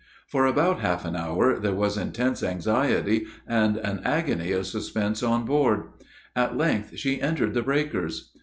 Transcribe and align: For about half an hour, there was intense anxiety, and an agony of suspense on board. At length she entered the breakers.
For 0.25 0.47
about 0.47 0.79
half 0.79 1.05
an 1.05 1.15
hour, 1.15 1.59
there 1.59 1.75
was 1.75 1.95
intense 1.95 2.41
anxiety, 2.41 3.27
and 3.45 3.77
an 3.77 4.01
agony 4.03 4.51
of 4.51 4.65
suspense 4.65 5.21
on 5.21 5.45
board. 5.45 5.89
At 6.35 6.57
length 6.57 6.97
she 6.97 7.21
entered 7.21 7.53
the 7.53 7.61
breakers. 7.61 8.31